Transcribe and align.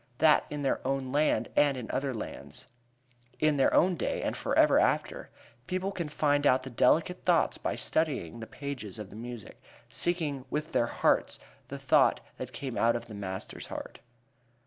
Then, 0.17 0.41
in 0.49 0.61
their 0.63 0.79
own 0.83 1.11
land 1.11 1.49
and 1.55 1.77
in 1.77 1.91
other 1.91 2.11
lands, 2.11 2.65
in 3.39 3.57
their 3.57 3.71
own 3.71 3.93
day 3.95 4.23
and 4.23 4.35
forever 4.35 4.79
after, 4.79 5.29
people 5.67 5.91
can 5.91 6.09
find 6.09 6.47
out 6.47 6.63
the 6.63 6.71
delicate 6.71 7.23
thoughts 7.23 7.59
by 7.59 7.75
studying 7.75 8.39
the 8.39 8.47
pages 8.47 8.97
of 8.97 9.11
the 9.11 9.15
music, 9.15 9.61
seeking 9.89 10.45
with 10.49 10.71
their 10.71 10.87
hearts 10.87 11.37
the 11.67 11.77
thought 11.77 12.19
that 12.37 12.51
came 12.51 12.79
out 12.79 12.95
of 12.95 13.05
the 13.05 13.13
master's 13.13 13.67
heart. 13.67 13.99